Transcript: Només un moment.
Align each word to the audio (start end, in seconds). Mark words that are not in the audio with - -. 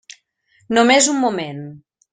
Només 0.79 1.11
un 1.15 1.23
moment. 1.27 1.65